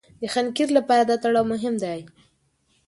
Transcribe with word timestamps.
د 0.21 0.23
حنکير 0.33 0.69
لپاره 0.77 1.03
دا 1.09 1.15
تړاو 1.23 1.49
مهم 1.53 1.75
دی. 1.83 1.99